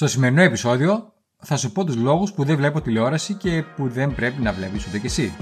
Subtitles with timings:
[0.00, 4.14] Στο σημερινό επεισόδιο θα σου πω τους λόγους που δεν βλέπω τηλεόραση και που δεν
[4.14, 5.32] πρέπει να βλέπεις ούτε κι εσύ.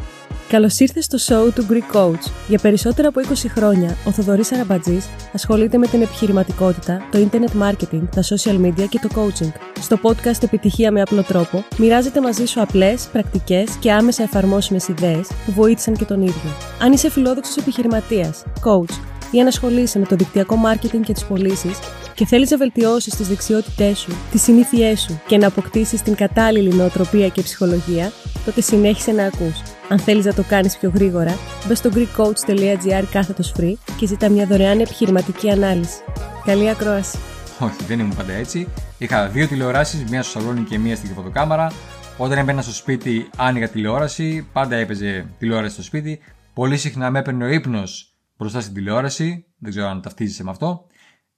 [0.49, 2.31] Καλώς ήρθες στο show του Greek Coach.
[2.48, 8.02] Για περισσότερα από 20 χρόνια, ο Θοδωρής Αραμπατζής ασχολείται με την επιχειρηματικότητα, το internet marketing,
[8.14, 9.52] τα social media και το coaching.
[9.80, 15.29] Στο podcast Επιτυχία με απλό τρόπο, μοιράζεται μαζί σου απλές, πρακτικές και άμεσα εφαρμόσιμες ιδέες
[15.46, 16.50] που βοήθησαν και τον ίδιο.
[16.80, 21.78] Αν είσαι φιλόδοξος επιχειρηματίας, coach ή ανασχολείσαι με το δικτυακό marketing και τις πωλήσεις,
[22.14, 26.74] και θέλεις να βελτιώσεις τις δεξιότητές σου, τις συνήθειές σου και να αποκτήσεις την κατάλληλη
[26.74, 28.12] νοοτροπία και ψυχολογία,
[28.45, 29.62] τότε συνέχισε να ακούς.
[29.88, 34.46] Αν θέλεις να το κάνεις πιο γρήγορα, μπες στο greekcoach.gr κάθετος free και ζητά μια
[34.46, 36.00] δωρεάν επιχειρηματική ανάλυση.
[36.45, 37.19] Καλή ακρόαση.
[37.58, 38.69] Όχι, δεν ήμουν πάντα έτσι.
[38.98, 41.72] Είχα δύο τηλεοράσεις, μία στο σαλόνι και μία στην φωτοκάμερα.
[42.16, 46.20] Όταν έμπαινα στο σπίτι, άνοιγα τηλεόραση, πάντα έπαιζε τηλεόραση στο σπίτι.
[46.55, 49.47] Πολύ συχνά με έπαιρνε ο ύπνος μπροστά στην τηλεόραση.
[49.59, 50.87] Δεν ξέρω αν ταυτίζεσαι με αυτό.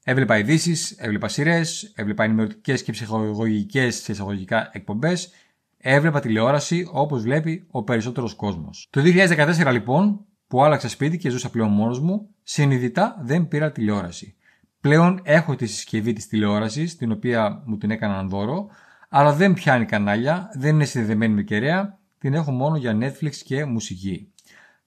[0.04, 5.30] Έβλεπα ειδήσεις, έβλεπα σειρές, έβλεπα ενημερωτικές και ψυχολογικέ εισαγωγικά εκπομπές.
[5.76, 8.88] Έβλεπα τηλεόραση όπως βλέπει ο περισσότερος κόσμος.
[8.90, 14.34] Το 2014 λοιπόν, που άλλαξα σπίτι και ζούσα πλέον μόνος μου, συνειδητά δεν πήρα τηλεόραση.
[14.80, 18.66] Πλέον έχω τη συσκευή της τηλεόρασης, την οποία μου την έκαναν δώρο,
[19.08, 23.64] αλλά δεν πιάνει κανάλια, δεν είναι συνδεδεμένη με κεραία, την έχω μόνο για Netflix και
[23.64, 24.32] μουσική.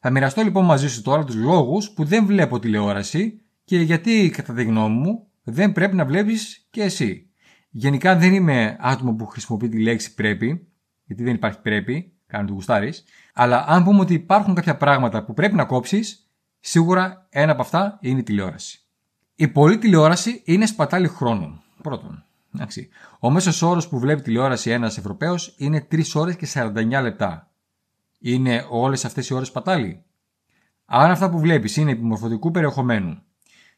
[0.06, 4.54] Θα μοιραστώ λοιπόν μαζί σου τώρα τους λόγους που δεν βλέπω τηλεόραση και γιατί κατά
[4.54, 7.30] τη γνώμη μου δεν πρέπει να βλέπεις και εσύ.
[7.70, 10.68] Γενικά δεν είμαι άτομο που χρησιμοποιεί τη λέξη πρέπει,
[11.06, 15.34] γιατί δεν υπάρχει πρέπει, κάνω το γουστάρεις, αλλά αν πούμε ότι υπάρχουν κάποια πράγματα που
[15.34, 18.80] πρέπει να κόψεις, σίγουρα ένα από αυτά είναι η τηλεόραση.
[19.36, 21.62] Η πολλή τηλεόραση είναι σπατάλη χρόνου.
[21.82, 22.26] Πρώτον.
[22.56, 22.90] Εντάξει.
[23.20, 27.53] Ο μέσος όρος που βλέπει τηλεόραση ένας Ευρωπαίος είναι 3 ώρες και 49 λεπτά.
[28.26, 30.04] Είναι όλες αυτές οι ώρες σπατάλη.
[30.86, 33.22] Αν αυτά που βλέπεις είναι επιμορφωτικού περιεχομένου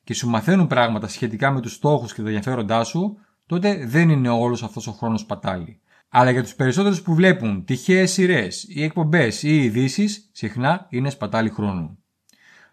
[0.04, 4.30] και σου μαθαίνουν πράγματα σχετικά με τους στόχους και τα ενδιαφέροντά σου, τότε δεν είναι
[4.30, 5.80] όλος αυτός ο χρόνος πατάλη.
[6.10, 11.50] Αλλά για τους περισσότερους που βλέπουν τυχαίες σειρές ή εκπομπές ή ειδήσεις, συχνά είναι σπατάλη
[11.50, 11.98] χρόνου.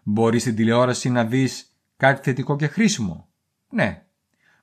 [0.03, 3.27] Μπορείς στην τηλεόραση να δεις κάτι θετικό και χρήσιμο.
[3.69, 4.03] Ναι.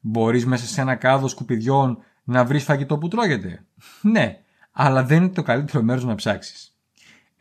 [0.00, 3.65] Μπορείς μέσα σε ένα κάδο σκουπιδιών να βρεις φαγητό που τρώγεται.
[4.03, 4.43] Ναι.
[4.72, 6.69] Αλλά δεν είναι το καλύτερο μέρος να ψάξεις.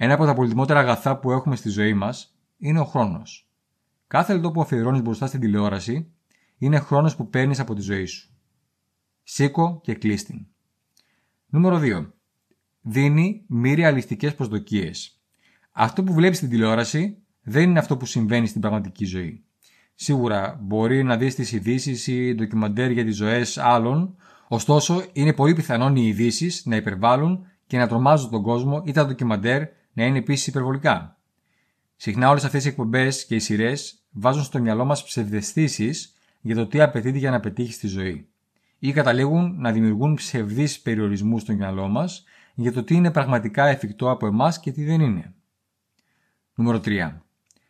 [0.02, 3.50] Ένα από τα πολύτιμότερα αγαθά που έχουμε στη ζωή μας είναι ο χρόνος.
[4.08, 6.12] Κάθε λεπτό που αφιερώνεις μπροστά στην τηλεόραση
[6.58, 8.30] είναι χρόνος που παίρνεις από τη ζωή σου.
[9.24, 10.46] Σήκω και κλείστην.
[11.46, 12.12] Νούμερο 2.
[12.82, 15.20] Δίνει μη ρεαλιστικές προσδοκίες.
[15.72, 19.44] Αυτό που βλέπεις στην τηλεόραση δεν είναι αυτό που συμβαίνει στην πραγματική ζωή.
[19.96, 24.16] Σίγουρα μπορεί να δεις τις ειδήσεις ή ντοκιμαντέρ για τις ζωές άλλων,
[24.48, 29.06] ωστόσο είναι πολύ πιθανόν οι ειδήσεις να υπερβάλλουν και να τρομάζουν τον κόσμο ή τα
[29.06, 31.18] ντοκιμαντέρ να είναι επίσης υπερβολικά.
[31.96, 36.68] Συχνά όλες αυτές οι εκπομπές και οι σειρές βάζουν στο μυαλό μας ψευδεστήσεις για το
[36.68, 38.28] τι απαιτείται για να πετύχει στη ζωή.
[38.80, 42.24] Ή καταλήγουν να δημιουργούν ψευδείς περιορισμούς στο μυαλό μας
[42.54, 45.34] για το τι είναι πραγματικά εφικτό από εμάς και τι δεν είναι.
[46.56, 47.12] Νούμερο 3.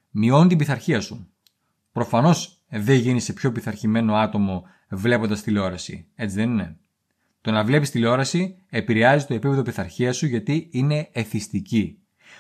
[0.10, 1.28] Μειώνει την πειθαρχία σου.
[1.92, 6.78] Προφανώς δεν γίνεις σε πιο πειθαρχημένο άτομο βλέποντας τηλεόραση, έτσι δεν είναι;
[7.42, 12.00] Το να βλέπεις τηλεόραση επηρεάζει το επίπεδο πειθαρχίας σου γιατί είναι εθιστική.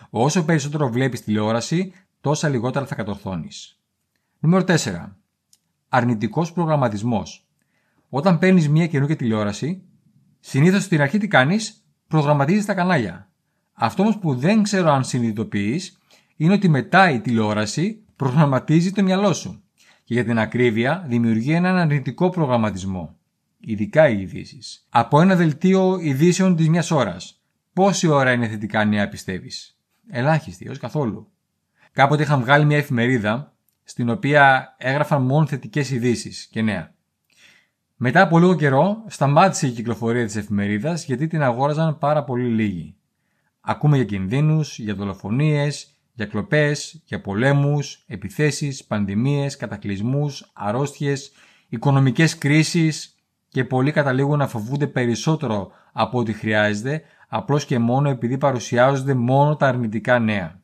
[0.10, 3.80] Όσο περισσότερο βλέπεις τηλεόραση, τόσα λιγότερα θα κατορθώνεις.
[4.40, 5.18] Νούμερο 4.
[5.90, 7.48] Αρνητικός προγραμματισμός.
[8.10, 9.82] Όταν παίρνεις μια καινούργια τηλεόραση,
[10.40, 13.30] συνήθως στην αρχή τι κάνεις, προγραμματίζεις τα κανάλια.
[13.74, 15.98] Αυτό όμως που δεν ξέρω αν συνειδητοποιείς,
[16.36, 19.64] είναι ότι μετά η τηλεόραση προγραμματίζει το μυαλό σου.
[20.04, 23.18] Και για την ακρίβεια, δημιουργεί έναν αρνητικό προγραμματισμό.
[23.60, 24.86] Ειδικά οι ειδήσεις.
[24.90, 27.42] Από ένα δελτίο ειδήσεων της μιας ώρας.
[27.74, 29.79] Πόση ώρα είναι θετικά νέα πιστεύεις;
[30.10, 31.32] Ελάχιστη, έω καθόλου.
[31.92, 33.54] Κάποτε είχαν βγάλει μια εφημερίδα
[33.84, 36.94] στην οποία έγραφαν μόνο θετικές ειδήσεις και νέα.
[37.96, 42.96] Μετά από λίγο καιρό σταμάτησε η κυκλοφορία της εφημερίδας γιατί την αγόραζαν πάρα πολύ λίγοι.
[43.62, 51.32] Ακούμε για κινδύνους, για δολοφονίες, για κλοπές, για πολέμους, επιθέσεις, πανδημίες, κατακλυσμούς, αρρώστιες,
[51.70, 53.16] οικονομικές κρίσεις
[53.50, 59.56] και πολλοί καταλήγουν να φοβούνται περισσότερο από ό,τι χρειάζεται απλώς και μόνο επειδή παρουσιάζονται μόνο
[59.56, 60.62] τα αρνητικά νέα.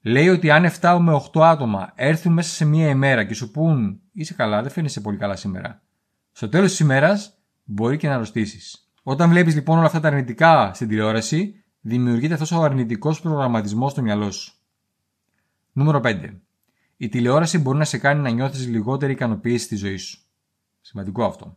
[0.00, 4.00] Λέει ότι αν 7 με 8 άτομα έρθουν μέσα σε μία ημέρα και σου πούν
[4.12, 5.82] είσαι καλά, δεν φαίνεσαι πολύ καλά σήμερα.
[6.32, 8.90] Στο τέλος της ημέρας μπορεί και να αρρωστήσεις.
[9.02, 14.02] Όταν βλέπεις λοιπόν όλα αυτά τα αρνητικά στην τηλεόραση, δημιουργείται αυτός ο αρνητικός προγραμματισμός στο
[14.02, 14.52] μυαλό σου.
[15.72, 16.40] Νούμερο 5.
[16.96, 20.18] Η τηλεόραση μπορεί να σε κάνει να νιώθεις λιγότερη ικανοποίηση στη ζωή σου.
[20.80, 21.56] Σημαντικό αυτό.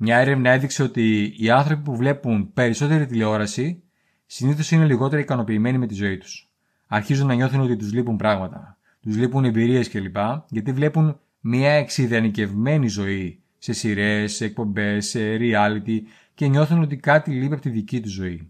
[0.00, 3.82] Μια έρευνα έδειξε ότι οι άνθρωποι που βλέπουν περισσότερη τηλεόραση
[4.26, 6.50] συνήθως είναι λιγότερο ικανοποιημένοι με τη ζωή τους.
[6.86, 10.16] Αρχίζουν να νιώθουν ότι τους λείπουν πράγματα, τους λείπουν εμπειρίες κλπ.
[10.48, 16.00] γιατί βλέπουν μια εξειδανικευμένη ζωή σε σειρές, σε εκπομπές, σε reality
[16.34, 18.48] και νιώθουν ότι κάτι λείπει από τη δική τους ζωή.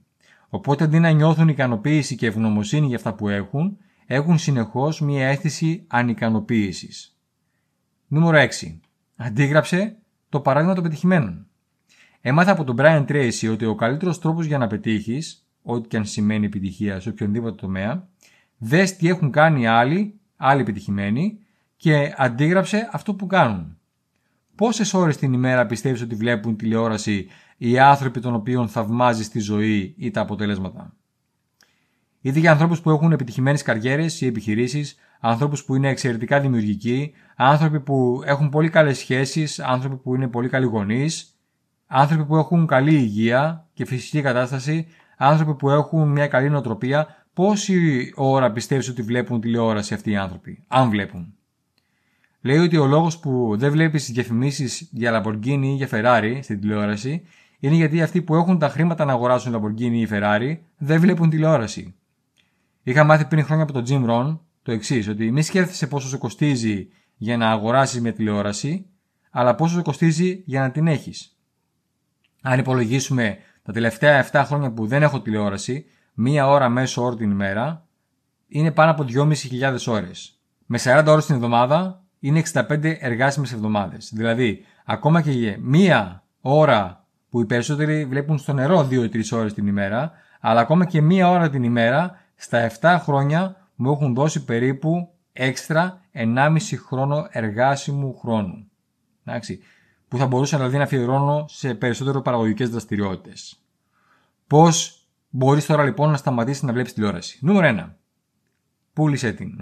[0.48, 5.84] Οπότε αντί να νιώθουν ικανοποίηση και ευγνωμοσύνη για αυτά που έχουν, έχουν συνεχώς μία αίσθηση
[5.86, 7.16] ανικανοποίησης.
[8.06, 8.78] Νούμερο 6.
[9.16, 9.96] Αντίγραψε
[10.28, 11.46] το παράδειγμα των πετυχημένων.
[12.20, 16.04] Έμαθα από τον Brian Tracy ότι ο καλύτερος τρόπος για να πετύχεις, ό,τι και αν
[16.04, 18.08] σημαίνει επιτυχία σε οποιονδήποτε τομέα,
[18.58, 21.38] δες τι έχουν κάνει άλλοι, άλλοι πετυχημένοι,
[21.76, 23.78] και αντίγραψε αυτό που κάνουν.
[24.54, 27.26] Πόσες ώρες την ημέρα πιστεύεις ότι βλέπουν τηλεόραση
[27.56, 30.96] οι άνθρωποι των οποίων θαυμάζεις τη ζωή ή τα αποτελέσματα;
[32.20, 37.80] Είτε για ανθρώπου που έχουν επιτυχημένες καριέρες ή επιχειρήσεις, ανθρώπους που είναι εξαιρετικά δημιουργικοί, άνθρωποι
[37.80, 41.38] που έχουν πολύ καλές σχέσεις, άνθρωποι που είναι πολύ καλοί γονείς,
[41.86, 44.86] άνθρωποι που έχουν καλή υγεία και φυσική κατάσταση,
[45.16, 50.64] άνθρωποι που έχουν μια καλή νοοτροπία, πόση ώρα πιστεύεις ότι βλέπουν τηλεόραση αυτοί οι άνθρωποι,
[50.68, 51.32] αν βλέπουν;
[52.40, 57.22] Λέει ότι ο λόγος που δεν βλέπεις διαφημίσεις για Lamborghini ή για Ferrari στην τηλεόραση
[57.58, 61.94] είναι γιατί αυτοί που έχουν τα χρήματα να αγοράσουν Lamborghini ή Ferrari δεν βλέπουν τηλεόραση.
[62.82, 64.38] Είχα μάθει πριν χρόνια από τον Jim Ron
[64.68, 68.86] το εξής, ότι μη σκέφτεσαι πόσο σου κοστίζει για να αγοράσεις μια τηλεόραση,
[69.30, 71.36] αλλά πόσο σου κοστίζει για να την έχεις.
[72.42, 75.84] Αν υπολογίσουμε τα τελευταία 7 χρόνια που δεν έχω τηλεόραση,
[76.14, 77.86] μία ώρα μέσω όρο την ημέρα,
[78.48, 80.38] είναι πάνω από 2.500 ώρες.
[80.66, 84.10] Με 40 ώρες την εβδομάδα είναι 65 εργάσιμες εβδομάδες.
[84.14, 89.66] Δηλαδή, ακόμα και για μία ώρα που οι περισσότεροι βλέπουν στο νερό 2-3 ώρες την
[89.66, 95.08] ημέρα, αλλά ακόμα και μία ώρα την ημέρα, στα 7 χρόνια μου έχουν δώσει περίπου
[95.32, 98.70] έξτρα 1,5 χρόνο εργάσιμου χρόνου.
[99.24, 99.60] Εντάξει,
[100.08, 103.62] που θα μπορούσα δηλαδή να αφιερώνω σε περισσότερο παραγωγικές δραστηριότητες.
[104.46, 107.94] Πώς μπορείς τώρα λοιπόν να σταματήσεις να βλέπεις τηλεόραση; Νούμερο 1.
[108.92, 109.60] Πούλησε την.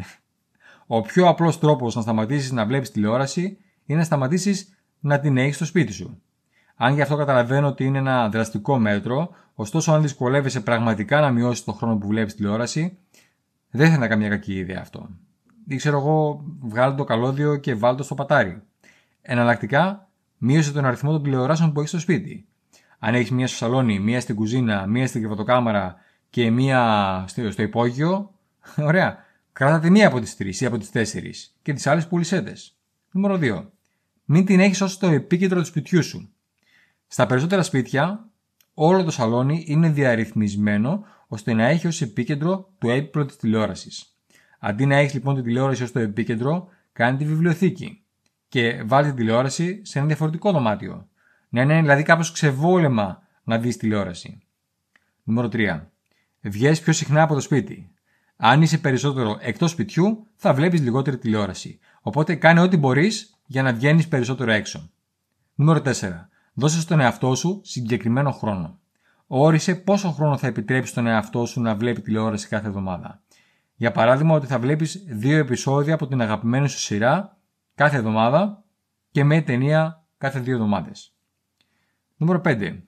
[0.87, 5.57] Ο πιο απλός τρόπος να σταματήσεις να βλέπεις τηλεόραση είναι να σταματήσεις να την έχεις
[5.57, 6.21] στο σπίτι σου.
[6.77, 11.65] Αν γι' αυτό καταλαβαίνω ότι είναι ένα δραστικό μέτρο, ωστόσο αν δυσκολεύεσαι πραγματικά να μειώσεις
[11.65, 12.99] τον χρόνο που βλέπεις τηλεόραση,
[13.71, 15.09] δεν θα είναι καμία κακή ιδέα αυτό.
[15.69, 18.63] Ή ξέρω εγώ, βγάλω το καλώδιο και βάλω το στο πατάρι.
[19.23, 20.09] Εναλλακτικά,
[20.39, 22.47] μείωσε τον αριθμό των τηλεοράσεων που έχεις στο σπίτι.
[22.99, 25.97] Αν έχεις μία στο σαλόνι, μία στην κουζίνα, μία στην κρεβατοκάμαρα
[26.31, 28.35] και μία στο υπόγειο,
[28.89, 29.25] ωραία.
[29.53, 32.77] Κράτατε μία από τις τρεις ή από τις τέσσερις και τις άλλες πουλισέτες.
[33.11, 33.67] Νούμερο 2.
[34.25, 36.31] Μην την έχεις ως το επίκεντρο του σπιτιού σου.
[37.07, 38.29] Στα περισσότερα σπίτια,
[38.75, 44.17] όλο το σαλόνι είναι διαρρυθμισμένο ώστε να έχει ως επίκεντρο το έπιπλο της τηλεόρασης.
[44.59, 48.03] Αντί να έχεις λοιπόν την τηλεόραση ως το επίκεντρο, κάνει τη βιβλιοθήκη
[48.49, 51.09] και βάλει την τηλεόραση σε ένα διαφορετικό δωμάτιο.
[51.49, 54.41] Να είναι δηλαδή κάπως ξεβόλεμα να δεις τηλεόραση.
[55.23, 55.81] Νούμερο 3.
[56.41, 57.91] Βγαίνει πιο συχνά από το σπίτι.
[58.37, 61.79] Αν είσαι περισσότερο εκτός σπιτιού, θα βλέπεις λιγότερη τηλεόραση.
[62.01, 64.91] Οπότε κάνε ό,τι μπορείς για να βγαίνεις περισσότερο έξω.
[65.55, 65.91] Νούμερο 4.
[66.55, 68.79] Δώσε στον εαυτό σου συγκεκριμένο χρόνο.
[69.27, 73.23] Όρισε πόσο χρόνο θα επιτρέψει στον εαυτό σου να βλέπει τηλεόραση κάθε εβδομάδα.
[73.75, 77.37] Για παράδειγμα, ότι θα βλέπεις δύο επεισόδια από την αγαπημένη σου σειρά
[77.75, 78.65] κάθε εβδομάδα
[79.11, 81.15] και με ταινία κάθε δύο εβδομάδες.
[82.17, 82.83] Νούμερο 5.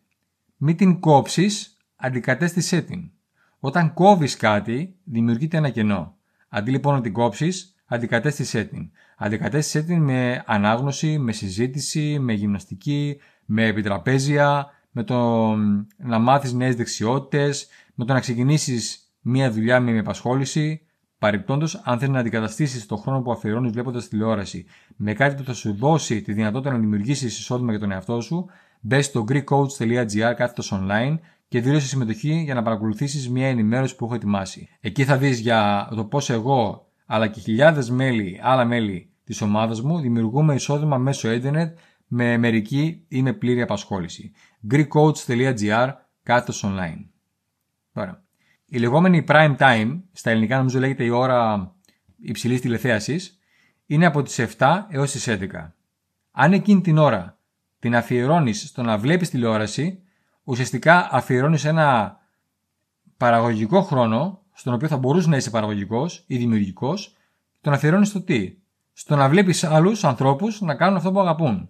[0.57, 3.11] Μην την κόψεις, αντικατέστησέ την.
[3.59, 6.17] Όταν κόβεις κάτι, δημιουργείται ένα κενό.
[6.49, 8.91] Αντί λοιπόν να την κόψεις, αντικατέστησέ την.
[9.17, 15.55] Αντικατέστησέ την με ανάγνωση, με συζήτηση, με γυμναστική, με επιτραπέζια, με το
[15.97, 20.83] να μάθεις νέες δεξιότητες, με το να ξεκινήσεις μία δουλειά με επασχόληση.
[21.19, 25.53] Παρεπτόντως, αν θέλει να αντικαταστήσεις τον χρόνο που αφιερώνεις βλέποντας τηλεόραση με κάτι που θα
[25.53, 28.47] σου δώσει τη δυνατότητα να δημιουργήσεις εισόδημα για τον εαυτό σου,
[28.81, 34.15] μπες στο greekcoach.gr κάθετος online και δήλωσε συμμετοχή για να παρακολουθήσεις μια ενημέρωση που έχω
[34.15, 34.69] ετοιμάσει.
[34.81, 39.81] Εκεί θα δεις για το πώς εγώ αλλά και χιλιάδες μέλη, άλλα μέλη της ομάδας
[39.81, 44.33] μου δημιουργούμε εισόδημα μέσω ίντερνετ με μερική ή με πλήρη απασχόληση.
[44.71, 47.05] greekcoach.gr κάθετος online.
[47.93, 48.23] Τώρα,
[48.67, 51.73] η λεγόμενη prime time, στα ελληνικά νομίζω λέγεται η ώρα
[52.21, 53.39] υψηλής τηλεθέασης,
[53.87, 55.75] είναι από τις 7 έως τις 11.
[56.31, 57.39] Αν εκείνη την ώρα
[57.79, 60.03] την αφιερώνεις στο να βλέπεις τηλεόραση,
[60.45, 62.19] ουσιαστικά αφιερώνεις ένα
[63.17, 67.17] παραγωγικό χρόνο, στον οποίο θα μπορούσες να είσαι παραγωγικός ή δημιουργικός,
[67.61, 68.57] τον αφιερώνεις στο τι;
[68.93, 71.69] Στο να βλέπεις άλλους ανθρώπους να κάνουν αυτό που αγαπούν.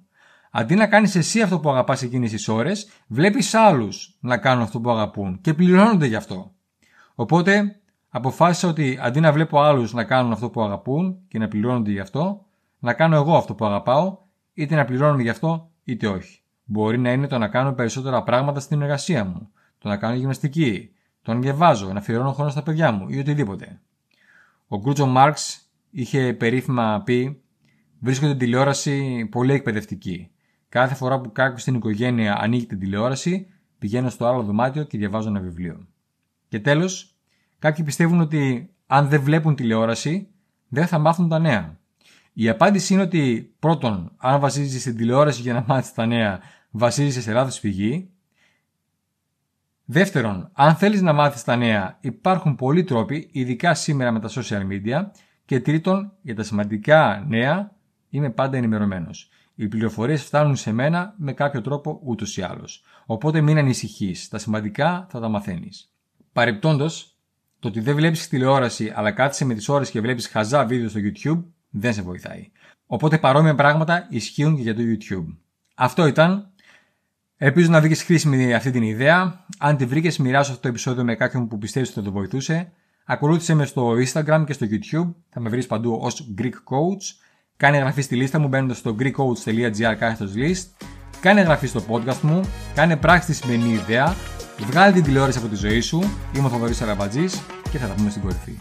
[0.50, 4.80] Αντί να κάνεις εσύ αυτό που αγαπάς εκείνες τις ώρες, βλέπεις άλλους να κάνουν αυτό
[4.80, 6.52] που αγαπούν και πληρώνονται γι' αυτό.
[7.14, 11.90] Οπότε αποφάσισα ότι αντί να βλέπω άλλους να κάνουν αυτό που αγαπούν και να πληρώνονται
[11.90, 12.44] γι' αυτό,
[12.78, 14.18] να κάνω εγώ αυτό που αγαπάω,
[14.54, 16.40] είτε να πληρώνονται γι' αυτό είτε όχι.
[16.64, 20.90] Μπορεί να είναι το να κάνω περισσότερα πράγματα στην εργασία μου, το να κάνω γυμναστική,
[21.22, 23.80] το να διαβάζω, να αφιερώνω χρόνο στα παιδιά μου ή οτιδήποτε.
[24.68, 27.42] Ο Γκρούτζο Μάρξ είχε περίφημα πει:
[28.00, 30.30] Βρίσκω την τηλεόραση πολύ εκπαιδευτική
[30.68, 33.46] Κάθε φορά που κάποιος στην οικογένεια ανοίγει την τηλεόραση,
[33.78, 35.86] πηγαίνω στο άλλο δωμάτιο και διαβάζω ένα βιβλίο.
[36.48, 37.16] Και τέλος,
[37.58, 40.28] κάποιοι πιστεύουν ότι αν δεν βλέπουν τηλεόραση,
[40.68, 41.78] δεν θα μάθουν τα νέα.
[42.32, 47.20] Η απάντηση είναι ότι πρώτον, αν βασίζεσαι στην τηλεόραση για να μάθεις τα νέα, βασίζεσαι
[47.20, 48.10] σε λάθος πηγή.
[49.84, 54.66] Δεύτερον, αν θέλεις να μάθεις τα νέα, υπάρχουν πολλοί τρόποι, ειδικά σήμερα με τα social
[54.70, 55.06] media.
[55.44, 57.72] Και τρίτον, για τα σημαντικά νέα,
[58.08, 59.30] είμαι πάντα ενημερωμένος.
[59.60, 62.82] Οι πληροφορίες φτάνουν σε μένα με κάποιο τρόπο ούτως ή άλλως.
[63.06, 64.28] Οπότε μην ανησυχείς.
[64.28, 65.92] Τα σημαντικά θα τα μαθαίνεις.
[66.32, 67.16] Παρεπτόντως,
[67.58, 71.00] το ότι δεν βλέπεις τηλεόραση αλλά κάθεσαι με τις ώρες και βλέπεις χαζά βίντεο στο
[71.02, 72.50] YouTube δεν σε βοηθάει.
[72.86, 75.36] Οπότε παρόμοια πράγματα ισχύουν και για το YouTube.
[75.74, 76.50] Αυτό ήταν.
[77.36, 79.46] Ελπίζω να βρήκες χρήσιμη αυτή την ιδέα.
[79.58, 82.72] Αν τη βρήκες, μοιράσου αυτό το επεισόδιο με κάποιον που πιστεύεις ότι θα το βοηθούσε.
[83.04, 85.14] Ακολούθησε με στο Instagram και στο YouTube.
[85.28, 87.26] Θα με βρεις παντού ως Greek Coach.
[87.58, 90.86] Κάνε εγγραφή στη λίστα μου μπαίνοντας στο greekcoach.gr κάθετος list.
[91.20, 92.40] Κάνε εγγραφή στο podcast μου.
[92.74, 94.14] Κάνε πράξη τη σημερινή ιδέα.
[94.58, 96.02] Βγάλει την τηλεόραση από τη ζωή σου.
[96.36, 98.58] Είμαι ο Θοδωρής Αραβατζής και θα τα πούμε στην κορυφή.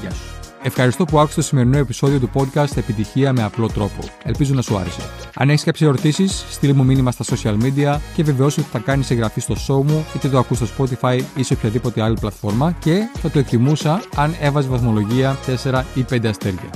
[0.00, 0.34] Γεια σου.
[0.62, 4.02] Ευχαριστώ που άκουσες το σημερινό επεισόδιο του podcast Επιτυχία με απλό τρόπο.
[4.24, 5.00] Ελπίζω να σου άρεσε.
[5.34, 9.10] Αν έχεις κάποιες ερωτήσεις, στείλ μου μήνυμα στα social media και βεβαιώσου ότι θα κάνεις
[9.10, 13.08] εγγραφή στο show μου, είτε το ακούς στο Spotify ή σε οποιαδήποτε άλλη πλατφόρμα και
[13.14, 16.70] θα το εκτιμούσα αν έβαζε βαθμολογία 4 ή 5 αστέρια.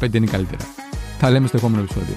[0.00, 0.85] 5 είναι καλύτερα.
[1.18, 2.16] Θα λέμε στο επόμενο επεισόδιο.